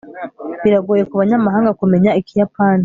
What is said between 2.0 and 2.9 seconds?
ikiyapani